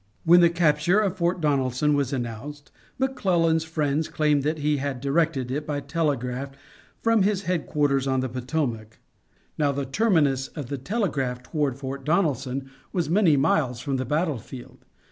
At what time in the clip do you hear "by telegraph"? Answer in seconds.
5.67-6.49